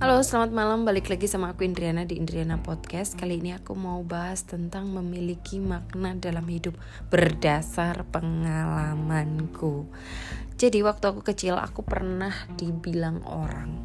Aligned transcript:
Halo, 0.00 0.24
selamat 0.24 0.56
malam. 0.56 0.88
Balik 0.88 1.12
lagi 1.12 1.28
sama 1.28 1.52
aku 1.52 1.68
Indriana 1.68 2.08
di 2.08 2.16
Indriana 2.16 2.56
Podcast. 2.56 3.20
Kali 3.20 3.36
ini 3.36 3.52
aku 3.52 3.76
mau 3.76 4.00
bahas 4.00 4.48
tentang 4.48 4.88
memiliki 4.88 5.60
makna 5.60 6.16
dalam 6.16 6.48
hidup 6.48 6.72
berdasar 7.12 8.08
pengalamanku. 8.08 9.92
Jadi 10.56 10.80
waktu 10.80 11.04
aku 11.04 11.20
kecil 11.20 11.60
aku 11.60 11.84
pernah 11.84 12.32
dibilang 12.56 13.20
orang 13.28 13.76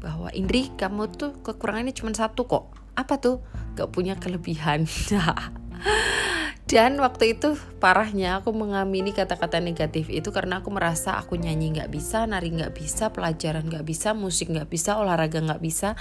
bahwa 0.00 0.32
Indri 0.32 0.72
kamu 0.80 1.12
tuh 1.12 1.36
kekurangannya 1.44 1.92
cuma 1.92 2.16
satu 2.16 2.48
kok. 2.48 2.72
Apa 2.96 3.20
tuh? 3.20 3.44
Gak 3.76 3.92
punya 3.92 4.16
kelebihan. 4.16 4.88
Dan 6.64 6.96
waktu 6.96 7.36
itu 7.36 7.60
parahnya 7.76 8.40
aku 8.40 8.56
mengamini 8.56 9.12
kata-kata 9.12 9.60
negatif 9.60 10.08
itu 10.08 10.32
karena 10.32 10.64
aku 10.64 10.72
merasa 10.72 11.20
aku 11.20 11.36
nyanyi 11.36 11.76
nggak 11.76 11.92
bisa, 11.92 12.24
nari 12.24 12.56
nggak 12.56 12.72
bisa, 12.72 13.12
pelajaran 13.12 13.68
nggak 13.68 13.84
bisa, 13.84 14.16
musik 14.16 14.48
nggak 14.48 14.72
bisa, 14.72 14.96
olahraga 14.96 15.44
nggak 15.44 15.60
bisa. 15.60 15.92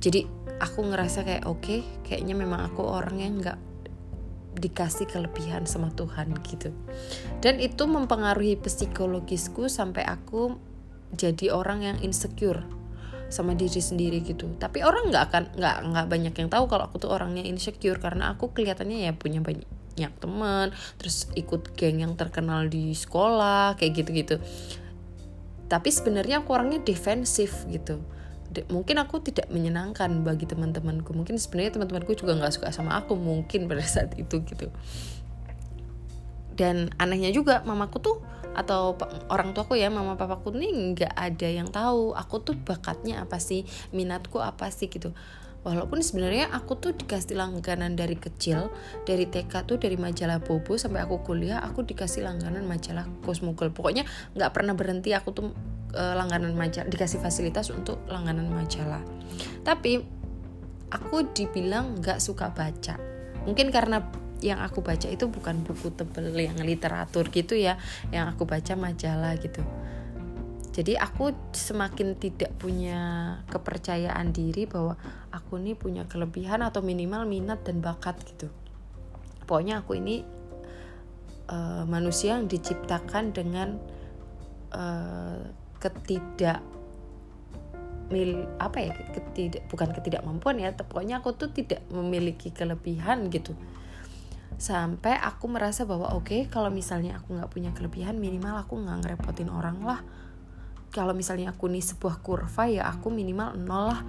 Jadi 0.00 0.24
aku 0.64 0.88
ngerasa 0.88 1.28
kayak 1.28 1.44
oke, 1.44 1.60
okay, 1.60 1.80
kayaknya 2.08 2.34
memang 2.40 2.72
aku 2.72 2.88
orang 2.88 3.20
yang 3.20 3.36
nggak 3.36 3.60
dikasih 4.58 5.06
kelebihan 5.12 5.68
sama 5.68 5.92
Tuhan 5.92 6.32
gitu. 6.40 6.72
Dan 7.44 7.60
itu 7.60 7.84
mempengaruhi 7.84 8.56
psikologisku 8.56 9.68
sampai 9.68 10.08
aku 10.08 10.56
jadi 11.12 11.52
orang 11.52 11.84
yang 11.84 11.98
insecure 12.00 12.64
sama 13.28 13.52
diri 13.52 13.80
sendiri 13.80 14.24
gitu 14.24 14.56
tapi 14.56 14.80
orang 14.80 15.12
nggak 15.12 15.24
akan 15.28 15.44
nggak 15.52 15.76
nggak 15.92 16.06
banyak 16.08 16.34
yang 16.40 16.48
tahu 16.48 16.64
kalau 16.64 16.88
aku 16.88 16.96
tuh 16.96 17.12
orangnya 17.12 17.44
insecure 17.44 18.00
karena 18.00 18.32
aku 18.32 18.56
kelihatannya 18.56 19.04
ya 19.04 19.12
punya 19.12 19.44
banyak 19.44 19.68
banyak 19.98 20.14
teman 20.22 20.70
terus 20.94 21.26
ikut 21.34 21.74
geng 21.74 22.06
yang 22.06 22.14
terkenal 22.14 22.70
di 22.70 22.94
sekolah 22.94 23.74
kayak 23.74 24.06
gitu-gitu. 24.06 24.38
Tapi 25.66 25.90
sebenarnya 25.90 26.46
aku 26.46 26.54
orangnya 26.54 26.78
defensif 26.86 27.66
gitu. 27.66 27.98
De 28.48 28.62
mungkin 28.70 29.02
aku 29.02 29.18
tidak 29.18 29.50
menyenangkan 29.50 30.22
bagi 30.22 30.46
teman-temanku. 30.46 31.10
Mungkin 31.10 31.34
sebenarnya 31.34 31.74
teman-temanku 31.74 32.14
juga 32.14 32.38
nggak 32.38 32.54
suka 32.54 32.70
sama 32.70 32.94
aku 32.94 33.18
mungkin 33.18 33.66
pada 33.66 33.82
saat 33.82 34.14
itu 34.14 34.38
gitu. 34.46 34.70
Dan 36.54 36.94
anehnya 37.02 37.34
juga 37.34 37.66
mamaku 37.66 37.98
tuh 37.98 38.16
atau 38.54 38.98
orang 39.30 39.54
tuaku 39.54 39.78
ya 39.78 39.86
mama 39.86 40.18
papaku 40.18 40.50
nih 40.50 40.94
nggak 40.94 41.14
ada 41.14 41.46
yang 41.46 41.70
tahu 41.70 42.10
aku 42.10 42.42
tuh 42.42 42.58
bakatnya 42.58 43.22
apa 43.22 43.38
sih 43.38 43.62
minatku 43.94 44.42
apa 44.42 44.66
sih 44.74 44.90
gitu 44.90 45.14
walaupun 45.68 46.00
sebenarnya 46.00 46.48
aku 46.48 46.80
tuh 46.80 46.96
dikasih 46.96 47.36
langganan 47.36 47.92
dari 47.92 48.16
kecil 48.16 48.72
dari 49.04 49.28
TK 49.28 49.68
tuh 49.68 49.76
dari 49.76 50.00
majalah 50.00 50.40
Bobo 50.40 50.80
sampai 50.80 51.04
aku 51.04 51.20
kuliah 51.20 51.60
aku 51.60 51.84
dikasih 51.84 52.24
langganan 52.24 52.64
majalah 52.64 53.04
Cosmogirl 53.20 53.76
pokoknya 53.76 54.08
nggak 54.32 54.50
pernah 54.56 54.72
berhenti 54.72 55.12
aku 55.12 55.30
tuh 55.36 55.52
uh, 55.94 56.14
langganan 56.16 56.52
majalah 56.56 56.88
dikasih 56.88 57.20
fasilitas 57.22 57.72
untuk 57.72 58.02
langganan 58.10 58.48
majalah. 58.52 59.00
Tapi 59.64 60.00
aku 60.92 61.32
dibilang 61.32 62.00
nggak 62.00 62.20
suka 62.20 62.52
baca. 62.52 62.96
Mungkin 63.44 63.72
karena 63.72 64.04
yang 64.38 64.62
aku 64.62 64.84
baca 64.86 65.10
itu 65.10 65.26
bukan 65.26 65.66
buku 65.66 65.90
tebel 65.94 66.30
yang 66.30 66.58
literatur 66.62 67.26
gitu 67.34 67.58
ya 67.58 67.74
yang 68.14 68.30
aku 68.30 68.46
baca 68.46 68.78
majalah 68.78 69.34
gitu 69.34 69.66
jadi 70.78 70.94
aku 70.94 71.34
semakin 71.50 72.14
tidak 72.22 72.54
punya 72.54 73.34
kepercayaan 73.50 74.30
diri 74.30 74.62
bahwa 74.70 74.94
aku 75.34 75.58
ini 75.58 75.74
punya 75.74 76.06
kelebihan 76.06 76.62
atau 76.62 76.86
minimal 76.86 77.26
minat 77.26 77.66
dan 77.66 77.82
bakat 77.82 78.14
gitu. 78.22 78.46
Pokoknya 79.42 79.82
aku 79.82 79.98
ini 79.98 80.22
uh, 81.50 81.82
manusia 81.82 82.38
yang 82.38 82.46
diciptakan 82.46 83.34
dengan 83.34 83.74
uh, 84.70 85.50
ketidak 85.82 86.62
mil 88.14 88.46
apa 88.62 88.78
ya 88.78 88.94
ketidak 89.10 89.66
bukan 89.66 89.90
ketidakmampuan 89.92 90.62
ya 90.62 90.72
pokoknya 90.78 91.18
aku 91.18 91.34
tuh 91.34 91.50
tidak 91.50 91.82
memiliki 91.90 92.54
kelebihan 92.54 93.26
gitu. 93.34 93.58
Sampai 94.62 95.18
aku 95.18 95.50
merasa 95.50 95.82
bahwa 95.82 96.14
oke 96.14 96.30
okay, 96.30 96.40
kalau 96.46 96.70
misalnya 96.70 97.18
aku 97.18 97.34
nggak 97.34 97.50
punya 97.50 97.74
kelebihan 97.74 98.14
minimal 98.22 98.62
aku 98.62 98.78
nggak 98.78 99.02
ngerepotin 99.02 99.50
orang 99.50 99.82
lah 99.82 100.06
kalau 100.88 101.12
misalnya 101.12 101.52
aku 101.52 101.68
nih 101.68 101.84
sebuah 101.84 102.24
kurva 102.24 102.64
ya 102.68 102.88
aku 102.88 103.12
minimal 103.12 103.56
nol 103.56 103.92
lah. 103.92 104.00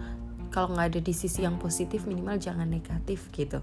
Kalau 0.49 0.73
nggak 0.73 0.97
ada 0.97 0.99
di 1.03 1.13
sisi 1.13 1.45
yang 1.45 1.61
positif 1.61 2.09
minimal 2.09 2.41
jangan 2.41 2.65
negatif 2.65 3.29
gitu. 3.29 3.61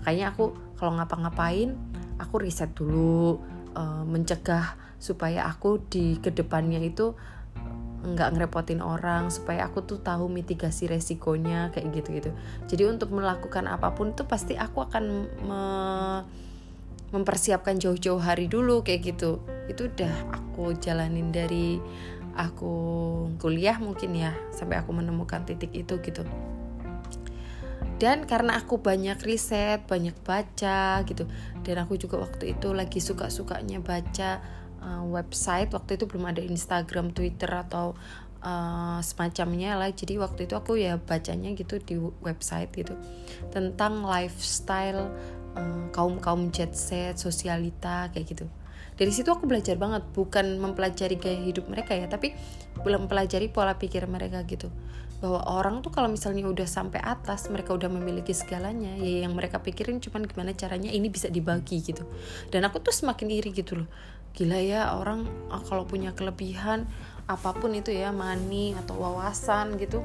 Makanya 0.00 0.36
aku 0.36 0.52
kalau 0.76 0.96
ngapa-ngapain 1.00 1.72
aku 2.20 2.44
riset 2.44 2.72
dulu 2.76 3.40
uh, 3.72 4.04
mencegah 4.04 4.76
supaya 5.00 5.48
aku 5.48 5.80
di 5.88 6.20
ke 6.20 6.28
depannya 6.28 6.76
itu 6.84 7.16
nggak 8.00 8.32
ngerepotin 8.32 8.80
orang 8.80 9.28
supaya 9.28 9.68
aku 9.68 9.84
tuh 9.84 10.00
tahu 10.00 10.32
mitigasi 10.32 10.88
resikonya 10.88 11.68
kayak 11.68 12.00
gitu 12.00 12.08
gitu 12.16 12.30
jadi 12.64 12.88
untuk 12.88 13.12
melakukan 13.12 13.68
apa 13.68 13.92
pun 13.92 14.16
tuh 14.16 14.24
pasti 14.24 14.56
aku 14.56 14.88
akan 14.88 15.04
me 15.44 15.62
mempersiapkan 17.10 17.78
jauh-jauh 17.78 18.22
hari 18.22 18.46
dulu 18.46 18.82
kayak 18.86 19.14
gitu. 19.14 19.42
Itu 19.66 19.90
udah 19.90 20.34
aku 20.34 20.74
jalanin 20.78 21.30
dari 21.34 21.78
aku 22.38 22.74
kuliah 23.42 23.76
mungkin 23.82 24.14
ya 24.14 24.32
sampai 24.54 24.78
aku 24.78 24.94
menemukan 24.94 25.42
titik 25.46 25.74
itu 25.74 25.98
gitu. 26.00 26.22
Dan 28.00 28.24
karena 28.24 28.56
aku 28.56 28.80
banyak 28.80 29.20
riset 29.20 29.84
banyak 29.84 30.16
baca 30.24 31.04
gitu 31.04 31.28
dan 31.60 31.84
aku 31.84 32.00
juga 32.00 32.16
waktu 32.16 32.56
itu 32.56 32.72
lagi 32.72 32.96
suka-sukanya 32.96 33.84
baca 33.84 34.40
uh, 34.80 35.04
website 35.04 35.68
waktu 35.76 36.00
itu 36.00 36.08
belum 36.08 36.32
ada 36.32 36.40
Instagram 36.40 37.12
Twitter 37.12 37.52
atau 37.52 37.92
uh, 38.40 38.98
semacamnya 39.04 39.76
lah. 39.76 39.92
Jadi 39.92 40.16
waktu 40.16 40.48
itu 40.48 40.56
aku 40.56 40.80
ya 40.80 40.96
bacanya 40.96 41.52
gitu 41.52 41.76
di 41.76 42.00
website 42.24 42.72
gitu 42.72 42.96
tentang 43.52 44.00
lifestyle 44.00 45.12
um, 45.56 45.90
kaum 45.90 46.18
kaum 46.22 46.50
jet 46.54 46.74
set 46.76 47.18
sosialita 47.18 48.10
kayak 48.14 48.26
gitu. 48.36 48.46
Dari 49.00 49.12
situ 49.16 49.32
aku 49.32 49.48
belajar 49.48 49.80
banget 49.80 50.04
bukan 50.12 50.60
mempelajari 50.60 51.16
gaya 51.16 51.40
hidup 51.40 51.72
mereka 51.72 51.96
ya 51.96 52.04
tapi 52.04 52.36
belum 52.84 53.08
mempelajari 53.08 53.48
pola 53.48 53.80
pikir 53.80 54.04
mereka 54.04 54.44
gitu. 54.44 54.68
Bahwa 55.24 55.40
orang 55.48 55.80
tuh 55.80 55.88
kalau 55.92 56.08
misalnya 56.08 56.44
udah 56.44 56.68
sampai 56.68 57.00
atas 57.00 57.48
mereka 57.48 57.72
udah 57.72 57.88
memiliki 57.88 58.36
segalanya 58.36 58.92
ya 59.00 59.24
yang 59.24 59.32
mereka 59.32 59.60
pikirin 59.64 60.04
cuman 60.04 60.28
gimana 60.28 60.52
caranya 60.52 60.92
ini 60.92 61.08
bisa 61.08 61.32
dibagi 61.32 61.80
gitu. 61.80 62.04
Dan 62.52 62.68
aku 62.68 62.84
tuh 62.84 62.92
semakin 62.92 63.28
iri 63.32 63.56
gitu 63.56 63.84
loh. 63.84 63.88
Gila 64.36 64.60
ya 64.60 64.92
orang 64.92 65.24
ah, 65.48 65.64
kalau 65.64 65.88
punya 65.88 66.12
kelebihan 66.12 66.84
apa 67.24 67.56
pun 67.56 67.72
itu 67.72 67.94
ya 67.94 68.12
money 68.12 68.76
atau 68.76 69.00
wawasan 69.00 69.80
gitu 69.80 70.04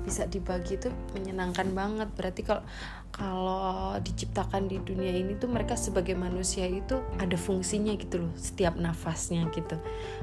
bisa 0.00 0.24
dibagi 0.24 0.80
itu 0.80 0.88
menyenangkan 1.12 1.76
banget. 1.76 2.08
Berarti 2.16 2.40
kalau 2.40 2.64
kalau 3.10 3.98
diciptakan 4.00 4.70
di 4.70 4.78
dunia 4.80 5.10
ini 5.12 5.36
tuh 5.36 5.50
mereka 5.50 5.74
sebagai 5.74 6.14
manusia 6.14 6.64
itu 6.64 7.02
ada 7.18 7.34
fungsinya 7.34 7.94
gitu 7.98 8.26
loh 8.26 8.32
setiap 8.38 8.78
nafasnya 8.78 9.50
gitu 9.52 9.76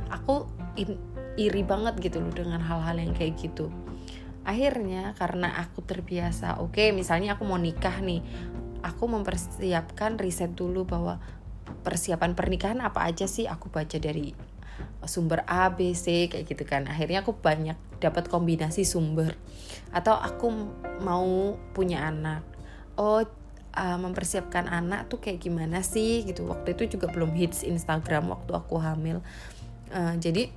aku 0.09 0.47
iri 1.37 1.61
banget 1.61 1.99
gitu 2.01 2.23
loh 2.23 2.31
dengan 2.33 2.63
hal-hal 2.63 2.97
yang 2.97 3.13
kayak 3.13 3.37
gitu 3.37 3.69
akhirnya 4.47 5.11
karena 5.19 5.59
aku 5.59 5.83
terbiasa 5.83 6.63
oke 6.63 6.73
okay, 6.73 6.89
misalnya 6.95 7.35
aku 7.35 7.43
mau 7.43 7.59
nikah 7.59 7.99
nih 7.99 8.23
aku 8.81 9.11
mempersiapkan 9.11 10.15
riset 10.15 10.55
dulu 10.55 10.87
bahwa 10.87 11.19
persiapan 11.83 12.33
pernikahan 12.33 12.79
apa 12.79 13.03
aja 13.03 13.27
sih 13.27 13.45
aku 13.45 13.67
baca 13.67 13.99
dari 13.99 14.31
sumber 15.07 15.41
A, 15.47 15.71
B, 15.71 15.95
C 15.95 16.27
kayak 16.27 16.45
gitu 16.45 16.63
kan. 16.67 16.85
Akhirnya 16.85 17.23
aku 17.23 17.33
banyak 17.33 17.79
dapat 17.97 18.27
kombinasi 18.27 18.83
sumber. 18.83 19.33
Atau 19.95 20.13
aku 20.13 20.51
mau 21.01 21.55
punya 21.71 22.05
anak. 22.05 22.43
Oh, 22.97 23.21
uh, 23.77 23.97
mempersiapkan 24.01 24.65
anak 24.65 25.07
tuh 25.07 25.21
kayak 25.21 25.39
gimana 25.39 25.85
sih 25.85 26.25
gitu. 26.25 26.49
Waktu 26.49 26.73
itu 26.73 26.97
juga 26.97 27.07
belum 27.13 27.31
hits 27.37 27.61
Instagram 27.61 28.33
waktu 28.33 28.51
aku 28.57 28.75
hamil. 28.81 29.21
Uh, 29.93 30.17
jadi 30.17 30.49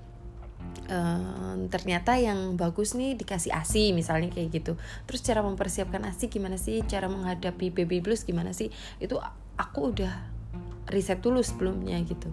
Uh, 0.90 1.70
ternyata 1.70 2.18
yang 2.18 2.58
bagus 2.58 2.98
nih 2.98 3.14
dikasih 3.14 3.54
ASI 3.54 3.94
misalnya 3.94 4.28
kayak 4.28 4.60
gitu. 4.60 4.72
Terus 5.06 5.22
cara 5.22 5.40
mempersiapkan 5.40 6.02
ASI 6.02 6.26
gimana 6.26 6.58
sih? 6.58 6.82
Cara 6.84 7.06
menghadapi 7.06 7.70
baby 7.70 8.02
blues 8.02 8.26
gimana 8.26 8.50
sih? 8.50 8.74
Itu 8.98 9.22
aku 9.54 9.94
udah 9.94 10.10
riset 10.90 11.22
dulu 11.22 11.40
sebelumnya 11.40 11.94
gitu. 12.02 12.28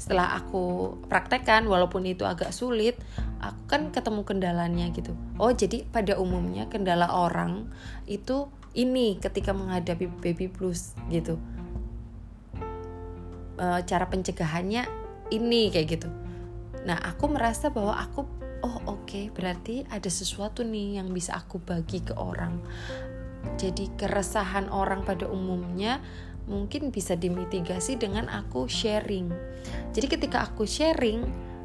Setelah 0.00 0.40
aku 0.40 0.96
praktekkan 1.06 1.68
walaupun 1.68 2.02
itu 2.08 2.24
agak 2.26 2.50
sulit 2.50 2.98
aku 3.38 3.60
kan 3.68 3.82
ketemu 3.94 4.24
kendalanya 4.24 4.86
gitu. 4.90 5.12
Oh 5.36 5.52
jadi 5.52 5.84
pada 5.86 6.16
umumnya 6.16 6.66
kendala 6.66 7.12
orang 7.12 7.70
itu 8.08 8.48
ini 8.72 9.20
ketika 9.20 9.52
menghadapi 9.52 10.08
baby 10.20 10.48
blues 10.48 10.96
gitu. 11.12 11.36
E, 13.60 13.66
cara 13.84 14.08
pencegahannya 14.08 14.88
ini 15.32 15.68
kayak 15.72 15.88
gitu. 15.98 16.08
Nah 16.88 16.98
aku 16.98 17.30
merasa 17.30 17.68
bahwa 17.68 17.96
aku 17.96 18.24
oh 18.62 18.78
oke 18.86 19.04
okay, 19.06 19.24
berarti 19.28 19.84
ada 19.90 20.08
sesuatu 20.08 20.62
nih 20.62 21.02
yang 21.02 21.12
bisa 21.12 21.36
aku 21.36 21.60
bagi 21.60 22.00
ke 22.00 22.14
orang. 22.16 22.62
Jadi 23.58 23.90
keresahan 23.98 24.70
orang 24.70 25.02
pada 25.02 25.26
umumnya 25.26 25.98
mungkin 26.46 26.90
bisa 26.90 27.14
dimitigasi 27.14 27.98
dengan 27.98 28.26
aku 28.30 28.66
sharing. 28.66 29.30
Jadi 29.94 30.06
ketika 30.10 30.46
aku 30.46 30.66
sharing, 30.66 31.22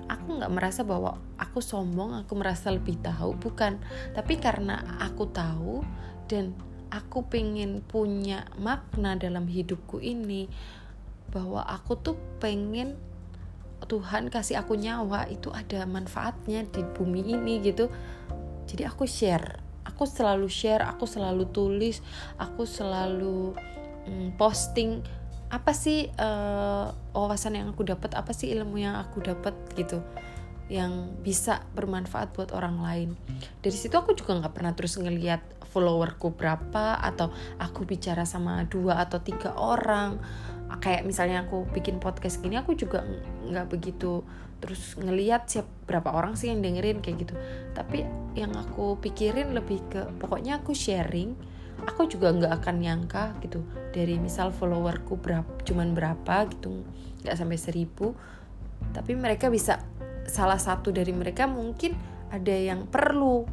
aku 0.10 0.42
nggak 0.42 0.53
merasa 0.53 0.81
bahwa 0.86 1.18
aku 1.38 1.62
sombong 1.62 2.13
aku 2.18 2.33
merasa 2.38 2.74
lebih 2.74 2.98
tahu 3.01 3.38
bukan. 3.38 3.77
Tapi 4.13 4.38
karena 4.38 4.98
aku 5.01 5.30
tahu 5.30 5.81
dan 6.30 6.53
aku 6.89 7.28
pengen 7.28 7.84
punya 7.86 8.48
makna 8.60 9.16
dalam 9.19 9.48
hidupku 9.48 10.00
ini 10.00 10.48
bahwa 11.31 11.63
aku 11.63 12.00
tuh 12.00 12.16
pengen 12.39 12.95
Tuhan 13.86 14.34
kasih 14.34 14.57
aku 14.57 14.74
nyawa 14.74 15.30
itu 15.30 15.54
ada 15.54 15.86
manfaatnya 15.86 16.66
di 16.66 16.81
bumi 16.81 17.22
ini 17.38 17.62
gitu. 17.62 17.94
Jadi 18.66 18.84
aku 18.84 19.06
share. 19.06 19.62
Aku 19.88 20.04
selalu 20.04 20.51
share 20.51 20.84
aku 20.84 21.07
selalu 21.07 21.48
tulis 21.50 22.04
aku 22.38 22.68
selalu 22.68 23.56
mm, 24.06 24.36
posting 24.38 25.01
apa 25.48 25.72
sih 25.72 26.12
uh, 26.19 26.92
wawasan 27.16 27.56
yang 27.56 27.72
aku 27.72 27.88
dapat 27.88 28.12
apa 28.19 28.36
sih 28.36 28.51
ilmu 28.51 28.84
yang 28.84 29.00
aku 29.00 29.24
dapat 29.24 29.56
gitu 29.80 30.04
yang 30.68 31.16
bisa 31.24 31.64
bermanfaat 31.75 32.36
buat 32.36 32.52
orang 32.52 32.84
lain. 32.84 33.10
Dari 33.64 33.75
situ 33.75 33.96
aku 33.96 34.12
juga 34.16 34.36
nggak 34.40 34.54
pernah 34.54 34.74
terus 34.75 35.00
ngeliat 35.00 35.40
followerku 35.72 36.36
berapa 36.36 37.00
atau 37.00 37.31
aku 37.60 37.88
bicara 37.88 38.28
sama 38.28 38.68
dua 38.68 39.04
atau 39.04 39.24
tiga 39.24 39.56
orang. 39.56 40.19
Kayak 40.84 41.08
misalnya 41.08 41.48
aku 41.48 41.64
bikin 41.72 42.04
podcast 42.04 42.44
gini 42.44 42.60
aku 42.60 42.75
juga 42.75 43.08
nggak 43.48 43.72
begitu 43.72 44.28
terus 44.58 44.98
ngeliat 44.98 45.48
siap 45.48 45.69
berapa 45.86 46.12
orang 46.12 46.34
sih 46.36 46.52
yang 46.52 46.60
dengerin 46.60 47.00
kayak 47.00 47.24
gitu. 47.24 47.34
Tapi 47.72 48.04
yang 48.36 48.52
aku 48.52 49.00
pikirin 49.00 49.56
lebih 49.56 49.80
ke 49.88 50.04
pokoknya 50.20 50.60
aku 50.60 50.75
sharing 50.75 51.31
aku 51.88 52.10
juga 52.12 52.36
nggak 52.36 52.52
akan 52.60 52.75
nyangka 52.84 53.40
gitu. 53.40 53.63
Dari 53.96 54.20
misal 54.20 54.52
followerku 54.52 55.16
berapa 55.16 55.48
cuman 55.63 55.96
berapa 55.96 56.36
gitu 56.52 56.84
nggak 57.24 57.38
sampai 57.40 57.56
seribu 57.56 58.12
tapi 58.94 59.18
mereka 59.18 59.50
bisa 59.52 59.81
salah 60.27 60.59
satu 60.59 60.91
dari 60.91 61.15
mereka 61.15 61.47
mungkin 61.47 61.95
ada 62.27 62.51
yang 62.51 62.85
perlu 62.91 63.47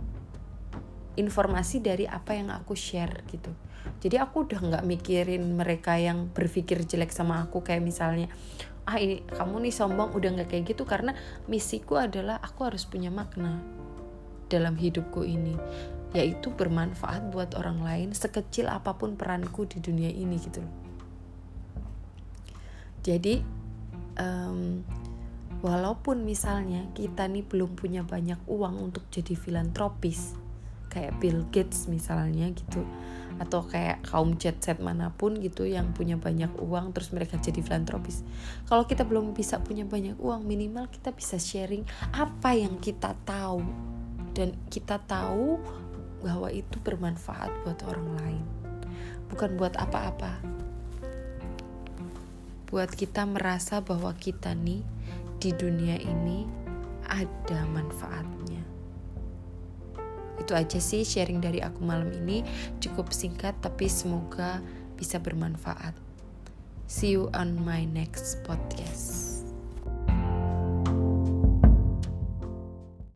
informasi 1.14 1.78
dari 1.78 2.04
apa 2.10 2.34
yang 2.34 2.50
aku 2.50 2.74
share 2.74 3.22
gitu. 3.30 3.54
Jadi 4.02 4.18
aku 4.18 4.44
udah 4.44 4.60
nggak 4.60 4.84
mikirin 4.84 5.54
mereka 5.54 5.96
yang 5.96 6.28
berpikir 6.28 6.82
jelek 6.84 7.14
sama 7.14 7.40
aku 7.46 7.62
kayak 7.62 7.80
misalnya 7.80 8.28
ah 8.84 9.00
ini 9.00 9.24
kamu 9.24 9.64
nih 9.64 9.72
sombong 9.72 10.12
udah 10.12 10.30
nggak 10.36 10.48
kayak 10.52 10.76
gitu 10.76 10.84
karena 10.84 11.16
misiku 11.48 11.96
adalah 11.96 12.36
aku 12.44 12.68
harus 12.68 12.84
punya 12.84 13.08
makna 13.08 13.64
dalam 14.52 14.76
hidupku 14.76 15.24
ini 15.24 15.56
yaitu 16.12 16.52
bermanfaat 16.52 17.32
buat 17.32 17.56
orang 17.56 17.80
lain 17.80 18.08
sekecil 18.12 18.68
apa 18.70 18.94
pun 18.94 19.16
peranku 19.16 19.64
di 19.66 19.80
dunia 19.80 20.12
ini 20.12 20.36
gitu 20.36 20.60
loh. 20.62 20.74
Jadi 23.04 23.42
um, 24.20 24.80
walaupun 25.60 26.24
misalnya 26.24 26.88
kita 26.96 27.28
nih 27.28 27.44
belum 27.46 27.76
punya 27.76 28.02
banyak 28.02 28.40
uang 28.48 28.90
untuk 28.90 29.06
jadi 29.12 29.36
filantropis 29.36 30.34
kayak 30.94 31.18
Bill 31.18 31.42
Gates 31.50 31.90
misalnya 31.90 32.46
gitu 32.54 32.86
atau 33.34 33.66
kayak 33.66 34.06
kaum 34.06 34.38
jet 34.38 34.62
set 34.62 34.78
mana 34.78 35.10
pun 35.10 35.34
gitu 35.42 35.66
yang 35.66 35.90
punya 35.90 36.14
banyak 36.14 36.54
uang 36.54 36.94
terus 36.94 37.10
mereka 37.10 37.34
jadi 37.42 37.66
filantropis. 37.66 38.22
Kalau 38.70 38.86
kita 38.86 39.02
belum 39.02 39.34
bisa 39.34 39.58
punya 39.58 39.82
banyak 39.82 40.14
uang 40.22 40.46
minimal 40.46 40.86
kita 40.86 41.10
bisa 41.10 41.34
sharing 41.34 41.82
apa 42.14 42.54
yang 42.54 42.78
kita 42.78 43.18
tahu. 43.26 43.62
Dan 44.34 44.54
kita 44.66 44.98
tahu 45.06 45.62
bahwa 46.22 46.50
itu 46.50 46.78
bermanfaat 46.82 47.50
buat 47.62 47.78
orang 47.86 48.08
lain. 48.18 48.44
Bukan 49.30 49.54
buat 49.58 49.78
apa-apa. 49.78 50.42
Buat 52.70 52.90
kita 52.98 53.22
merasa 53.30 53.78
bahwa 53.78 54.10
kita 54.18 54.54
nih 54.58 54.82
di 55.44 55.52
dunia 55.52 56.00
ini 56.00 56.48
ada 57.04 57.68
manfaatnya. 57.68 58.64
Itu 60.40 60.56
aja 60.56 60.80
sih 60.80 61.04
sharing 61.04 61.44
dari 61.44 61.60
aku 61.60 61.84
malam 61.84 62.08
ini. 62.24 62.40
Cukup 62.80 63.12
singkat 63.12 63.52
tapi 63.60 63.92
semoga 63.92 64.64
bisa 64.96 65.20
bermanfaat. 65.20 65.92
See 66.88 67.12
you 67.12 67.28
on 67.36 67.60
my 67.60 67.84
next 67.84 68.40
podcast 68.48 69.33